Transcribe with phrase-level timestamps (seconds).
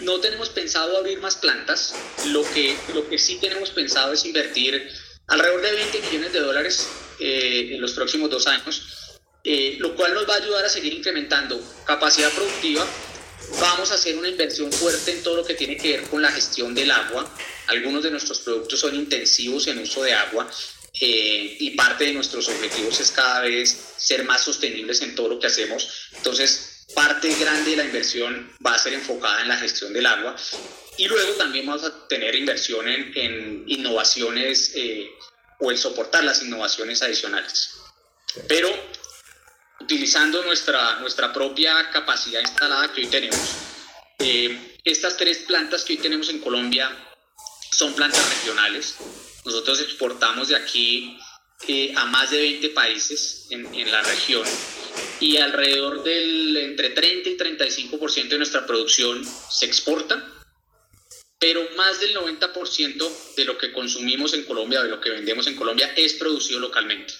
[0.00, 1.94] no tenemos pensado abrir más plantas,
[2.26, 4.90] lo que, lo que sí tenemos pensado es invertir
[5.26, 6.88] alrededor de 20 millones de dólares
[7.20, 8.82] eh, en los próximos dos años,
[9.42, 12.86] eh, lo cual nos va a ayudar a seguir incrementando capacidad productiva.
[13.60, 16.32] Vamos a hacer una inversión fuerte en todo lo que tiene que ver con la
[16.32, 17.30] gestión del agua.
[17.66, 20.50] Algunos de nuestros productos son intensivos en uso de agua
[21.00, 25.38] eh, y parte de nuestros objetivos es cada vez ser más sostenibles en todo lo
[25.38, 26.08] que hacemos.
[26.16, 30.36] Entonces, parte grande de la inversión va a ser enfocada en la gestión del agua
[30.96, 35.10] y luego también vamos a tener inversión en, innovaciones eh,
[35.60, 37.70] o en soportar las innovaciones adicionales.
[38.48, 38.68] Pero
[39.80, 43.56] utilizando nuestra, nuestra propia capacidad instalada que hoy tenemos,
[44.18, 46.90] eh, estas tres plantas que hoy tenemos en Colombia
[47.70, 48.96] son plantas regionales.
[49.44, 51.18] Nosotros exportamos de aquí
[51.66, 54.44] eh, a más de 20 países en, en, la región
[55.20, 60.30] y alrededor del entre 30 y 35% de nuestra producción se exporta,
[61.38, 65.56] pero más del 90% de lo que consumimos en Colombia, de lo que vendemos en
[65.56, 67.14] Colombia, es producido localmente.